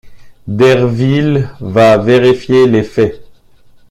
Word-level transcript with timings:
Derville 0.47 1.47
va 1.59 1.95
vérifier 1.99 2.65
les 2.65 2.81
faits. 2.81 3.21